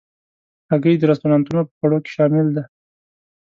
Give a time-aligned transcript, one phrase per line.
[0.69, 2.63] هګۍ د رستورانتو په خوړو کې شامل ده.